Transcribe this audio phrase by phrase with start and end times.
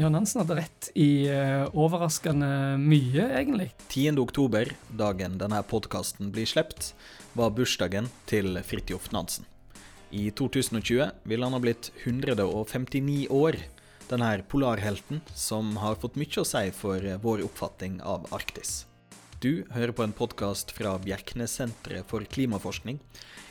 [0.00, 3.66] Jørn Hansen hadde rett i uh, overraskende mye, egentlig.
[3.90, 4.16] 10.
[4.22, 6.94] oktober, dagen denne podkasten blir sluppet,
[7.36, 9.44] var bursdagen til Fridtjof Nansen.
[10.08, 13.58] I 2020 vil han ha blitt 159 år,
[14.08, 18.86] denne polarhelten som har fått mye å si for vår oppfatning av Arktis.
[19.44, 23.02] Du hører på en podkast fra Bjerknessenteret for klimaforskning.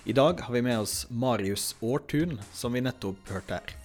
[0.09, 3.78] I dag har vi med oss Marius Aartun, som vi nettopp hørte her.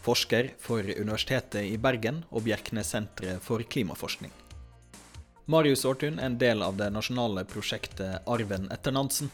[0.00, 4.32] Forsker for Universitetet i Bergen og Bjerknessenteret for klimaforskning.
[5.50, 9.28] Marius Aartun er en del av det nasjonale prosjektet Arven etter Nansen,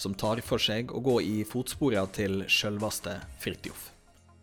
[0.00, 3.90] som tar for seg å gå i fotsporene til sjølveste Fridtjof.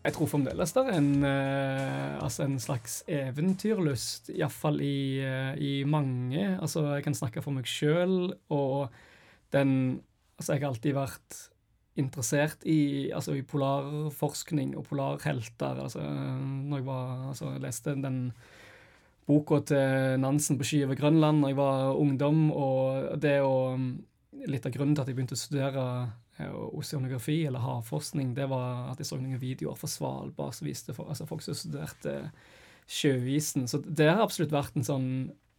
[0.06, 5.82] Jeg tror fremdeles det er en, uh, altså en slags eventyrlyst, iallfall i, uh, i
[5.84, 6.44] mange.
[6.56, 8.88] Altså, jeg kan snakke for meg sjøl, og
[9.54, 10.00] den
[10.38, 11.36] Altså, jeg har alltid vært
[11.98, 15.82] interessert i, altså, i polarforskning og polarhelter.
[15.84, 18.20] Altså, når jeg var Altså, leste den
[19.28, 23.58] boka til Nansen på ski over Grønland da jeg var ungdom, og det å
[24.38, 25.84] Litt av grunnen til at jeg begynte å studere
[26.38, 30.94] Eh, oseanografi eller havforskning, det var at jeg så noen videoer fra Svalbard som viste
[30.94, 32.12] for, altså folk som studerte
[32.86, 33.66] sjøisen.
[33.66, 35.08] Så det har absolutt vært en sånn,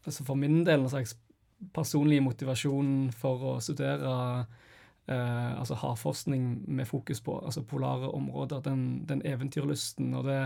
[0.07, 1.17] altså for min del, en slags
[1.75, 4.13] personlig motivasjon for å studere
[5.09, 8.61] eh, altså havforskning med fokus på altså polare områder.
[8.65, 10.41] Den, den eventyrlysten og det,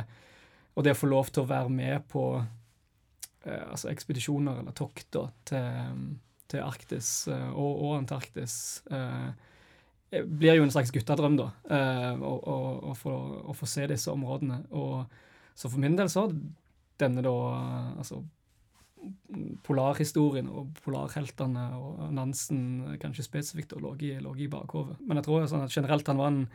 [0.75, 5.31] og det å få lov til å være med på eh, altså ekspedisjoner eller tokter
[5.49, 6.05] til,
[6.51, 8.55] til Arktis eh, og, og Antarktis.
[8.91, 11.47] Eh, blir jo en slags guttedrøm, da,
[12.21, 12.57] å, å,
[12.91, 13.13] å, få,
[13.49, 14.59] å, få, se disse områdene.
[14.77, 15.07] Og,
[15.57, 16.35] så for min del så har
[17.01, 17.33] denne da
[17.97, 18.19] altså
[19.65, 25.01] polarhistorien og polarheltene og Nansen kanskje spesifikt lå i, lå i bakhovet.
[25.03, 26.45] Men jeg tror sånn at generelt han var en,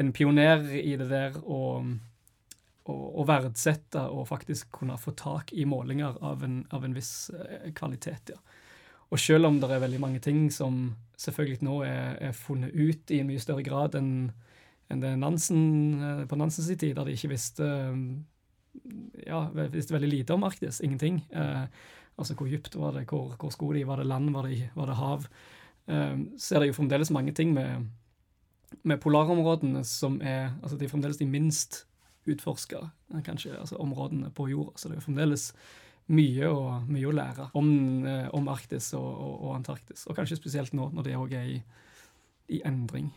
[0.00, 5.66] en pioner i det der å, å, å, verdsette og faktisk kunne få tak i
[5.68, 8.34] målinger av en, av en viss eh, kvalitet.
[8.34, 8.40] ja.
[9.12, 13.12] Og selv om det er veldig mange ting som selvfølgelig nå er, er funnet ut
[13.12, 14.32] i en mye større grad enn
[14.92, 15.62] enn det Nansen,
[16.02, 17.66] eh, på Nansens tid, der de ikke visste
[19.26, 20.80] ja, visste veldig lite om Arktis.
[20.80, 21.22] Ingenting.
[21.30, 21.64] Eh,
[22.16, 24.90] altså hvor dypt var det, hvor, hvor skulle de, var det land, var det, var
[24.90, 25.28] det hav?
[25.86, 27.88] Eh, så er det jo fremdeles mange ting med,
[28.82, 31.84] med polarområdene som er altså De er fremdeles de minst
[32.26, 32.84] utforska,
[33.26, 34.76] kanskje, altså områdene på jorda.
[34.78, 35.48] Så det er jo fremdeles
[36.12, 37.68] mye å, mye å lære om,
[38.06, 40.06] eh, om Arktis og, og, og, Antarktis.
[40.06, 41.58] Og kanskje spesielt nå, når det òg er i,
[42.48, 43.10] i, endring.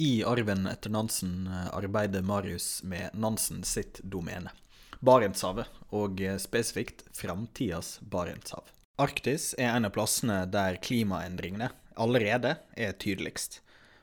[0.00, 4.52] I arven etter Nansen eh, arbeider Marius med Nansen sitt domene.
[5.00, 8.68] Barentshavet, og eh, spesifikt framtidas Barentshav.
[9.00, 13.62] Arktis er en av plassene der klimaendringene allerede er tydeligst.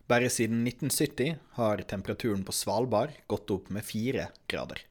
[0.10, 4.82] Bare siden 1970 har temperaturen på Svalbard gått opp med fire grader.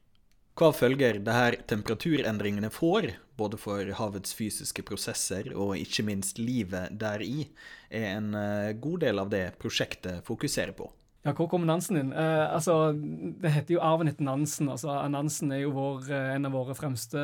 [0.56, 7.48] Hva følger disse temperaturendringene får, både for havets fysiske prosesser og ikke minst livet deri,
[7.90, 10.88] er en eh, god del av det prosjektet fokuserer på.
[11.26, 12.12] Ja, Hvor kommer Nansen inn?
[12.14, 14.68] Eh, altså, Det heter jo arven etter Nansen.
[14.70, 17.18] altså Nansen er jo vår, eh, en av våre fremste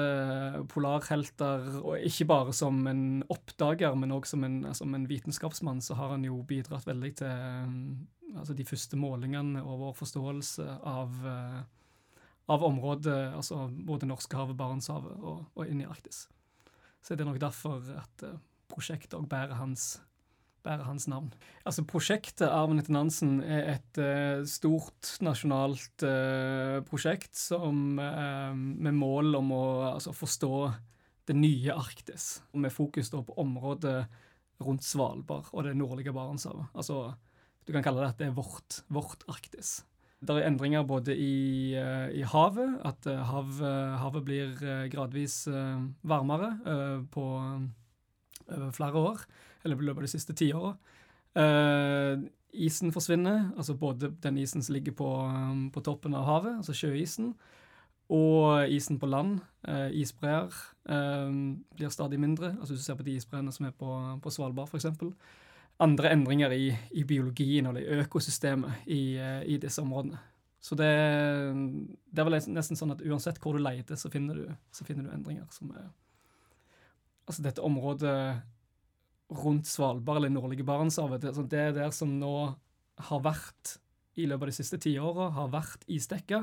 [0.68, 1.84] polarhelter.
[1.84, 4.42] og Ikke bare som en oppdager, men òg som,
[4.74, 7.28] som, en vitenskapsmann så har han jo bidratt veldig til
[8.36, 11.64] altså, de første målingene og vår forståelse av
[12.48, 16.26] av området, altså både Norskehavet, Barentshavet og, og inn i Arktis.
[17.00, 18.24] Så det er nok derfor at
[18.68, 20.00] prosjektet òg bærer hans,
[20.64, 21.32] bærer hans navn.
[21.66, 29.36] Altså Prosjektet Arven etter Nansen er et uh, stort nasjonalt uh, prosjekt som, med mål
[29.40, 30.54] om å altså, forstå
[31.30, 34.00] det nye Arktis, med fokus da på området
[34.62, 36.70] rundt Svalbard og det nordlige Barentshavet.
[36.74, 37.12] Altså,
[37.66, 39.80] du kan kalle det at det er vårt, vårt Arktis.
[40.22, 44.52] Det er endringer både i, uh, i havet, at uh, hav, uh, havet blir
[44.92, 45.44] gradvis
[46.06, 46.52] varmere
[47.10, 47.24] på
[48.56, 49.24] over flere år,
[49.64, 50.76] eller i løpet av de siste tiåra.
[52.52, 56.74] isen forsvinner, altså både den isen som ligger på, um, på, toppen av havet, altså
[56.76, 57.34] sjøisen,
[58.12, 59.38] og isen på land,
[59.96, 60.52] isbreer,
[60.84, 62.50] blir stadig mindre.
[62.60, 64.84] Altså Hvis du ser på de isbreene som er på, på Svalbard, f.eks
[65.82, 70.20] andre endringer i, i, biologien eller i økosystemet i, eh, i disse områdene.
[70.62, 70.90] Så det,
[72.06, 75.08] det, er vel nesten sånn at uansett hvor du leter, så finner du, så finner
[75.08, 75.88] du endringer som er
[77.26, 78.16] Altså dette området
[79.32, 82.34] rundt Svalbard eller nordlige Barentshavet, det, altså det er der som nå
[83.08, 83.78] har vært
[84.20, 86.42] i løpet av de siste tiåra, har vært isdekka,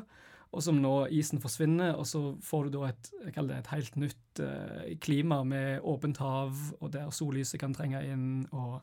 [0.50, 4.42] og som nå isen forsvinner, og så får du da et, det et helt nytt
[4.42, 8.48] uh, klima med åpent hav, og der sollyset kan trenge inn.
[8.50, 8.82] og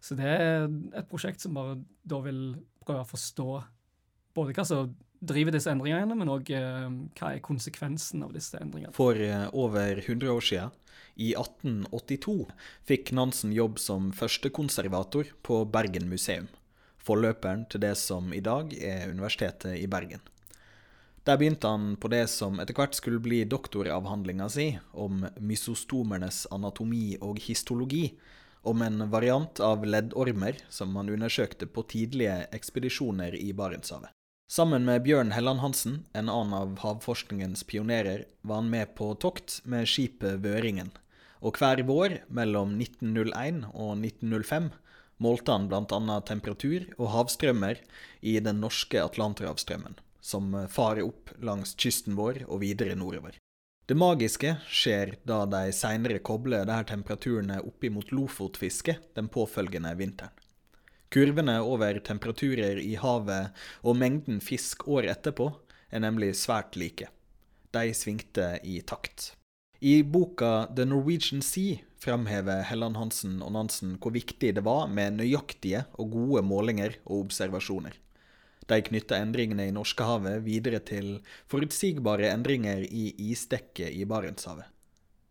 [0.00, 2.42] så det er et prosjekt som bare da vil
[2.84, 3.48] prøve å forstå
[4.38, 8.94] både hva som driver disse endringene, men òg hva er konsekvensen av disse endringene.
[8.96, 9.18] For
[9.52, 10.76] over 100 år siden,
[11.18, 12.46] i 1882,
[12.86, 16.46] fikk Nansen jobb som førstekonservator på Bergen museum,
[17.02, 20.22] forløperen til det som i dag er Universitetet i Bergen.
[21.26, 27.18] Der begynte han på det som etter hvert skulle bli doktoravhandlinga si, om mysostomernes anatomi
[27.20, 28.14] og histologi,
[28.62, 34.14] om en variant av leddormer som han undersøkte på tidlige ekspedisjoner i Barentshavet.
[34.50, 39.58] Sammen med Bjørn Helland Hansen, en annen av havforskningens pionerer, var han med på tokt
[39.68, 40.88] med skipet Vøringen,
[41.44, 44.70] og hver vår mellom 1901 og 1905
[45.20, 46.16] målte han bl.a.
[46.24, 47.82] temperatur og havstrømmer
[48.24, 53.36] i den norske Atlanterhavstrømmen, som farer opp langs kysten vår og videre nordover.
[53.84, 60.32] Det magiske skjer da de seinere kobler disse temperaturene opp imot lofotfiske den påfølgende vinteren.
[61.08, 65.48] Kurvene over temperaturer i havet og mengden fisk året etterpå
[65.88, 67.08] er nemlig svært like.
[67.72, 69.32] De svingte i takt.
[69.80, 75.16] I boka The Norwegian Sea framhever Helland Hansen og Nansen hvor viktig det var med
[75.20, 77.94] nøyaktige og gode målinger og observasjoner.
[78.68, 84.66] De knytta endringene i Norskehavet videre til forutsigbare endringer i isdekket i Barentshavet.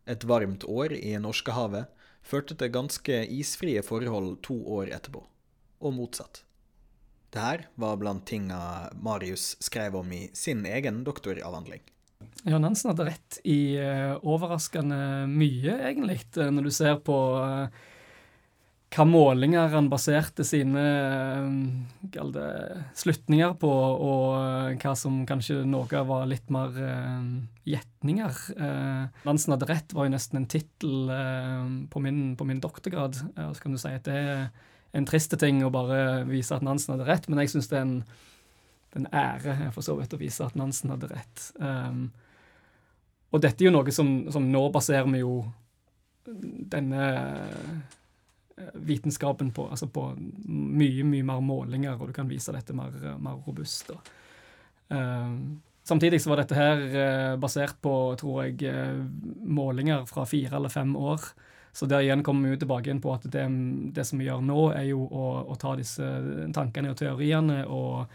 [0.09, 1.91] Et varmt år i Norskehavet
[2.25, 5.21] førte til ganske isfrie forhold to år etterpå,
[5.79, 6.43] og motsatt.
[7.33, 11.83] Dette var blant tinga Marius skrev om i sin egen doktoravhandling.
[12.47, 17.67] Ja, Nansen hadde rett i uh, overraskende mye, egentlig, når du ser på uh,
[18.95, 20.83] hva målinger han baserte sine
[22.07, 22.45] det,
[22.95, 26.71] slutninger på, og hva som kanskje noe var litt mer
[27.67, 28.39] gjetninger.
[28.55, 31.11] Uh, Nansen hadde rett var jo nesten en tittel
[31.91, 31.99] på,
[32.39, 33.19] på, min doktorgrad.
[33.35, 34.23] Uh, så kan du si at det
[34.95, 37.85] en triste ting å bare vise at Nansen hadde rett, men jeg syns det er
[37.85, 37.97] en,
[38.97, 41.49] en ære for så vidt å vise at Nansen hadde rett.
[41.59, 42.07] Um,
[43.35, 45.41] og dette er jo noe som, som nå baserer vi jo
[46.27, 47.03] denne
[48.73, 53.37] vitenskapen på, altså på mye mye mer målinger, og du kan vise dette mer, mer
[53.45, 53.91] robust.
[54.89, 59.03] Um, samtidig så var dette her uh, basert på, tror jeg, uh,
[59.45, 61.29] målinger fra fire eller fem år.
[61.77, 63.43] Så der igjen kommer vi tilbake inn på at det,
[63.93, 66.07] det, som vi gjør nå, er jo å, å ta disse
[66.55, 68.07] tankene og teoriene og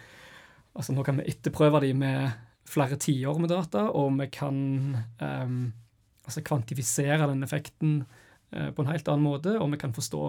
[0.72, 2.30] altså Nå kan vi etterprøve dem med
[2.64, 4.56] flere tiår med data, og vi kan
[5.20, 5.58] um,
[6.24, 7.98] altså kvantifisere den effekten
[8.56, 10.22] uh, på en helt annen måte, og vi kan forstå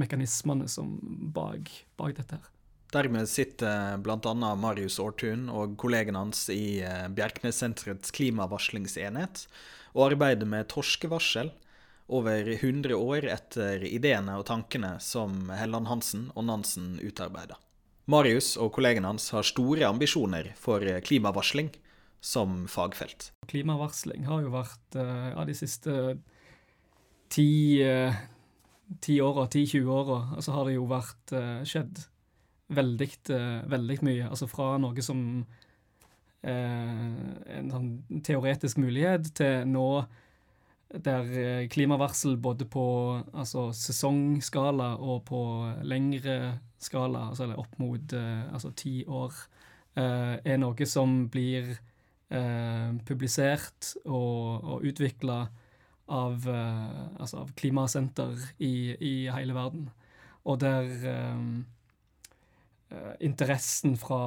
[0.00, 0.96] mekanismene som
[1.36, 1.68] bak,
[2.16, 2.38] dette.
[2.38, 2.48] her.
[2.96, 4.32] Dermed sitter bl.a.
[4.56, 9.44] Marius Aartun og kollegene hans i eh, Bjerknessenterets klimavarslingsenhet
[9.96, 11.50] og arbeider med torskevarsel
[12.06, 17.58] over 100 år etter ideene og tankene som Helland Hansen og Nansen utarbeida.
[18.06, 21.72] Marius og kollegene hans har store ambisjoner for klimavarsling
[22.22, 23.32] som fagfelt.
[23.50, 25.96] Klimavarsling har jo vært ja, de siste
[27.28, 28.14] ti, eh,
[29.00, 32.04] ti åra, ti-20 åra, så har det jo vært uh, skjedd
[32.74, 33.08] veldig,
[33.70, 34.28] veldig mye.
[34.28, 35.20] Altså fra noe som
[36.42, 37.10] eh,
[37.58, 37.90] en sånn
[38.26, 39.88] teoretisk mulighet, til nå
[40.90, 42.86] der klimavarsel både på
[43.34, 45.40] altså sesongskala og på
[45.82, 49.34] lengre skala, altså opp mot altså ti år,
[49.96, 51.72] er noe som blir
[53.08, 55.40] publisert og, og utvikla
[56.08, 59.88] av, uh, altså av klimasenter i, i, hele verden.
[60.46, 60.86] Og der
[63.18, 64.20] interessen fra,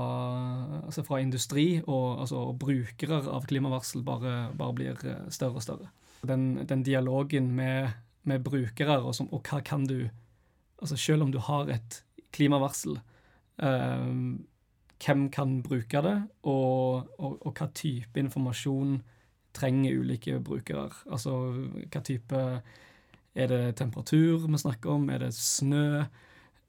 [0.84, 5.88] altså fra, industri og, altså, og brukere av klimavarsel bare, bare blir større og større.
[6.28, 7.90] Den, den dialogen med,
[8.24, 10.10] med brukere og, som, og, hva kan du
[10.80, 11.98] Altså selv om du har et
[12.32, 13.02] klimavarsel,
[13.60, 14.14] eh,
[15.04, 16.14] hvem kan bruke det,
[16.48, 19.02] og, og, og hva type informasjon
[19.54, 20.88] trenger ulike brukere.
[21.12, 21.34] Altså
[21.92, 22.62] hva type
[23.36, 25.10] Er det temperatur vi snakker om?
[25.10, 26.06] Er det snø?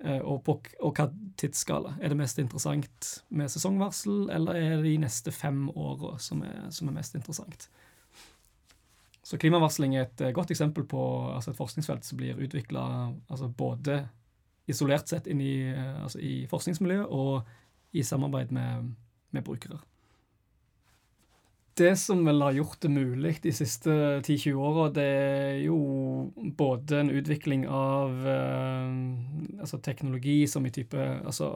[0.00, 1.08] Eh, og, på, og hva
[1.40, 1.94] tidsskala?
[2.00, 6.88] Er det mest interessant med sesongvarsel, eller er det de neste fem åra som, som,
[6.88, 7.68] er mest interessant?
[9.30, 12.82] Så klimavarsling er et eh, godt eksempel på altså et forskningsfelt som blir utvikla
[13.30, 14.02] altså både
[14.70, 18.90] isolert sett inn i, eh, altså i forskningsmiljøet og i samarbeid med,
[19.30, 19.78] med brukere.
[21.80, 25.78] Det som vel har gjort det mulig de siste 10-20 åra, det er jo
[26.58, 28.98] både en utvikling av eh,
[29.62, 31.48] altså teknologi som i type altså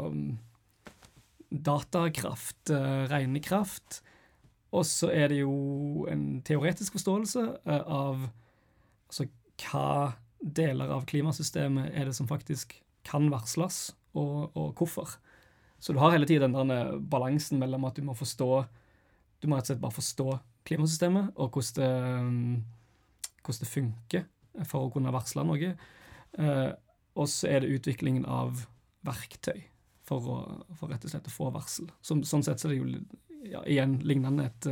[1.50, 4.00] datakraft, eh, regnekraft,
[4.74, 8.26] og så er det jo en teoretisk forståelse eh, av
[9.06, 9.28] altså
[9.62, 12.74] hva deler av klimasystemet er det som faktisk
[13.06, 15.16] kan varsles, og, og hvorfor.
[15.78, 16.72] Så du har hele tiden den
[17.10, 18.64] balansen mellom at du må forstå
[19.42, 20.28] Du må rett og slett bare forstå
[20.64, 22.62] klimasystemet og hvordan det,
[23.44, 24.22] hvordan det funker
[24.64, 25.74] for å kunne varsle noe.
[26.38, 26.70] Eh,
[27.14, 28.64] og så er det utviklingen av
[29.04, 29.66] verktøy
[30.08, 30.38] for, å,
[30.78, 31.90] for rett og slett å få varsel.
[32.00, 32.88] Så, sånn sett så er det jo
[33.50, 34.68] ja, igjen lignende et,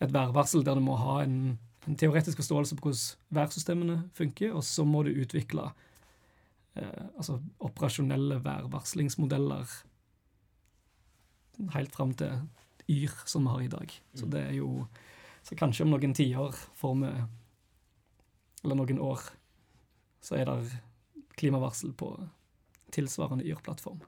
[0.00, 4.64] et værvarsel, der du må ha en, en teoretisk forståelse på hvordan værsystemene funker, og
[4.64, 5.70] så må du utvikle
[6.76, 9.76] eh, altså operasjonelle værvarslingsmodeller
[11.74, 12.40] helt fram til
[12.88, 13.92] Yr, som vi har i dag.
[14.14, 14.86] Så det er jo
[15.46, 17.10] Så kanskje om noen tiår får vi
[18.64, 19.20] Eller noen år,
[20.20, 20.78] så er det
[21.38, 22.08] klimavarsel på
[22.90, 24.00] tilsvarende Yr-plattform.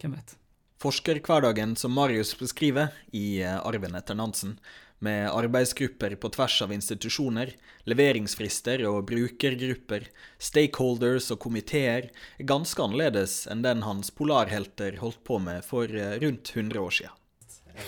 [0.00, 0.36] Hvem vet?
[0.78, 4.60] Forskerhverdagen som Marius beskriver i eh, Arven etter Nansen,
[4.98, 7.52] med arbeidsgrupper på tvers av institusjoner,
[7.86, 10.08] leveringsfrister og brukergrupper,
[10.42, 16.18] stakeholders og komiteer, er ganske annerledes enn den hans polarhelter holdt på med for eh,
[16.22, 17.14] rundt 100 år siden.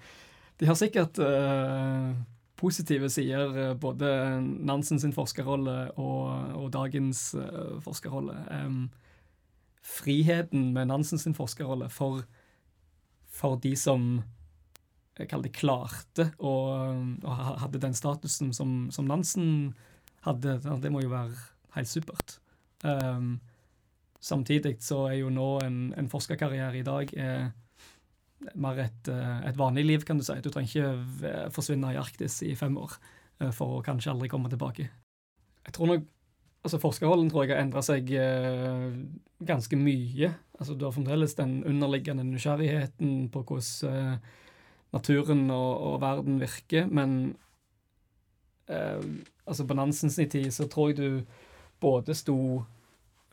[0.60, 2.12] De har sikkert uh,
[2.60, 4.08] positive sider, både
[4.44, 8.36] Nansen sin forskerrolle og, og dagens uh, forskerrolle.
[8.52, 8.90] Um,
[9.80, 12.24] friheten med Nansen sin forskerrolle for,
[13.32, 14.20] for de som
[15.18, 19.74] jeg kaller det klarte og, og hadde den statusen som, som, Nansen
[20.24, 21.34] hadde, det må jo være
[21.76, 22.38] helt supert.
[22.84, 23.40] Um,
[24.20, 27.50] samtidig så er jo nå en, en forskerkarriere i dag er
[28.56, 30.36] mer et, eh, et, vanlig liv, kan du si.
[30.40, 32.94] Du trenger ikke forsvinne i Arktis i fem år
[33.40, 34.88] eh, for å kanskje aldri komme tilbake.
[35.66, 36.06] Jeg tror nok
[36.64, 38.90] altså Forskerrollen tror jeg har endra seg eh,
[39.46, 40.32] ganske mye.
[40.58, 44.32] Altså Du har fremdeles den underliggende nysgjerrigheten på hvordan eh,
[44.90, 47.36] naturen og, og, verden virker, men
[48.68, 49.00] eh,
[49.46, 51.36] altså på Nansens tid så tror jeg du
[51.80, 52.36] både sto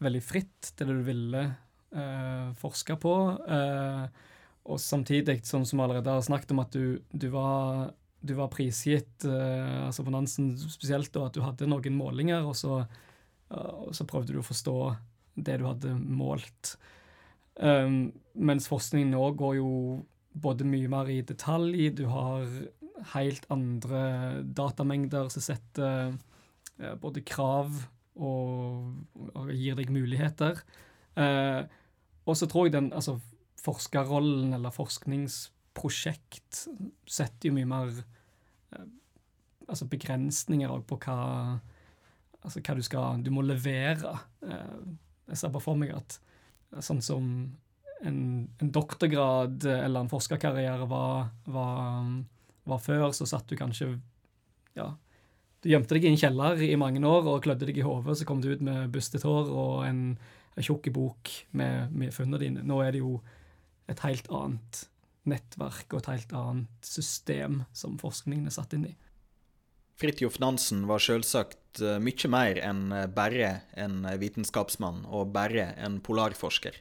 [0.05, 4.03] veldig fritt til det du ville eh, forske på, eh,
[4.67, 7.89] og samtidig, sånn som vi allerede har snakket om, at du, du var
[8.27, 12.57] du var prisgitt, uh, altså på Nansen spesielt, da, at du hadde noen målinger, og
[12.57, 12.81] så,
[13.49, 14.77] og så, prøvde du å forstå
[15.47, 16.75] det du hadde målt.
[17.57, 19.69] Um, mens forskning nå går jo
[20.37, 22.45] både mye mer i detalj, du har
[23.13, 24.01] helt andre
[24.57, 26.17] datamengder som setter
[26.81, 27.71] uh, både krav
[28.17, 28.91] og,
[29.31, 30.63] og, gir deg muligheter.
[31.17, 33.19] og så tror jeg den altså
[33.61, 36.63] forskerrollen eller forskningsprosjekt
[37.05, 38.87] setter jo mye mer uh,
[39.67, 41.17] altså begrensninger på hva
[42.47, 44.15] altså hva du skal Du må levere.
[44.45, 44.83] Eh,
[45.27, 46.19] jeg ser bare for meg at
[46.83, 47.25] sånn som
[48.05, 48.19] en,
[48.61, 52.07] en doktorgrad eller en forskerkarriere var, var,
[52.67, 53.95] var, før, så satt du kanskje
[54.77, 54.91] Ja,
[55.63, 58.27] du gjemte deg i en kjeller i mange år og klødde deg i hodet, så
[58.29, 60.03] kom du ut med bustet hår og en,
[60.53, 62.65] en tjukk bok med, med funnene dine.
[62.67, 63.17] Nå er det jo
[63.89, 64.83] et helt annet
[65.27, 68.95] nettverk og et helt annet system som forskningen er satt inn i.
[69.97, 75.99] Fridtjof Nansen var selvsagt eh, mye mer enn eh, bare en vitenskapsmann og bare en
[76.03, 76.77] polarforsker.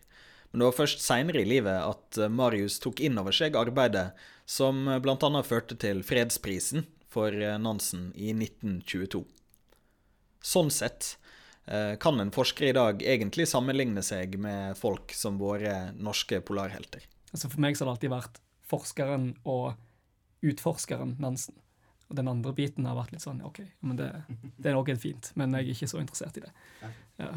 [0.50, 4.10] Men det var først seinere i livet at eh, Marius tok inn over seg arbeidet
[4.46, 5.30] som bl.a.
[5.42, 9.24] førte til fredsprisen for Nansen i 1922.
[10.44, 11.16] Sånn sett
[11.98, 17.02] kan en forsker i dag egentlig sammenligne seg med folk som våre norske polarhelter?
[17.32, 18.38] Altså For meg har det alltid vært
[18.70, 19.74] forskeren og
[20.46, 21.56] utforskeren Nansen.
[22.06, 24.10] Og den andre biten har vært litt sånn OK, men det,
[24.56, 26.52] det er noe fint, men jeg er ikke så interessert i det.
[27.18, 27.30] Ja.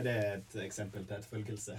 [0.00, 1.78] Er det et eksempel til etterfølgelse?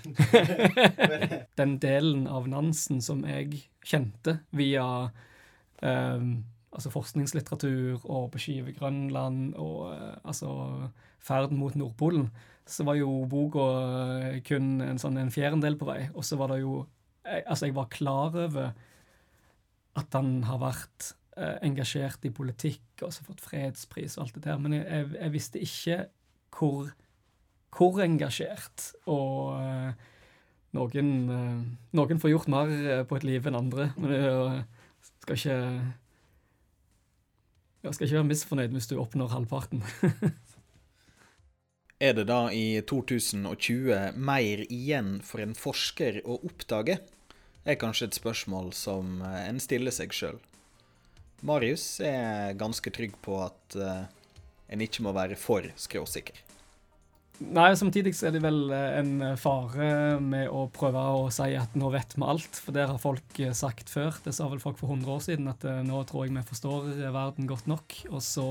[1.62, 4.86] den delen av Nansen som jeg kjente via
[5.82, 6.34] um,
[6.72, 10.52] altså forskningslitteratur og på Skive Grønland og uh, altså
[11.22, 12.30] ferden mot Nordpolen,
[12.66, 16.02] så var jo boka uh, kun en sånn en fjerdedel på vei.
[16.16, 16.82] Og så var det jo
[17.22, 18.72] jeg, Altså, jeg var klar over
[20.00, 24.58] at han har vært engasjert i politikk og så fått fredspris og alt det der,
[24.60, 26.00] men jeg, jeg, visste ikke
[26.58, 26.90] hvor,
[27.78, 28.90] hvor engasjert.
[29.08, 29.56] Og
[30.76, 31.14] noen,
[31.96, 32.74] noen får gjort mer
[33.08, 33.90] på et liv enn andre.
[33.96, 34.66] Men jeg
[35.24, 35.58] skal ikke
[37.82, 39.82] jeg skal ikke være misfornøyd hvis du oppnår halvparten.
[42.08, 47.00] er det da i 2020 mer igjen for en forsker å oppdage?
[47.62, 50.40] er kanskje et spørsmål som eh, en stiller seg sjøl.
[51.48, 54.06] Marius er ganske trygg på at uh,
[54.72, 56.40] en ikke må være for skråsikker.
[57.42, 61.74] Nei, samtidig er det vel eh, en eh, fare med å prøve å si at
[61.74, 64.20] nå vet vi alt, for det har folk eh, sagt før.
[64.22, 67.50] Det sa vel folk for 100 år siden, at nå tror jeg vi forstår verden
[67.50, 67.98] godt nok.
[68.12, 68.46] Og så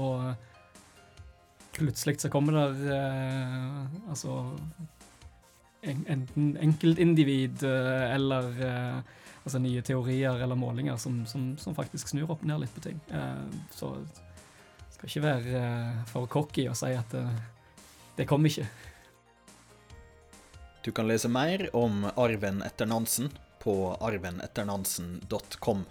[1.77, 4.37] plutselig så kommer der eh, altså
[5.87, 9.19] en, enten enkeltindivid eh, eller eh,
[9.51, 13.01] altså nye teorier eller målinger som, som, som, faktisk snur opp ned litt på ting.
[13.11, 13.97] Eh, så
[14.95, 17.43] skal ikke være eh, for cocky og si at eh,
[18.19, 18.69] det kommer ikke.
[20.81, 23.29] Du kan lese mer om arven etter Nansen
[23.61, 25.83] på arvenetternansen.com.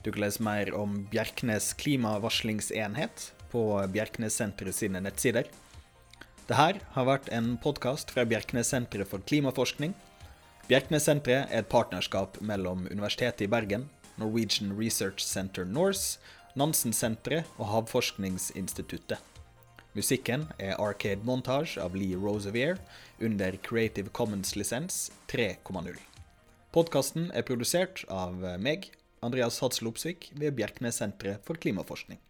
[0.00, 5.50] Du kan lese mer om Bjerknes klimavarslingsenhet på Bjerknessenteret sine nettsider.
[6.48, 9.92] Dette har vært en podkast fra Bjerknessenteret for klimaforskning.
[10.68, 13.86] Bjerknessenteret er et partnerskap mellom Universitetet i Bergen,
[14.20, 16.18] Norwegian Research Center Norse,
[16.60, 19.16] Nansensenteret og Havforskningsinstituttet.
[19.96, 22.76] Musikken er Arcade Montage av Lee Rosevier
[23.16, 25.96] under Creative Commons-lisens 3,0.
[26.76, 28.90] Podkasten er produsert av meg,
[29.24, 32.20] Andreas Hadsel Opsvik, ved Bjerknessenteret for klimaforskning.